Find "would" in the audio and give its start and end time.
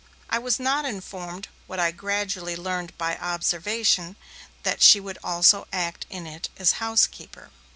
4.99-5.19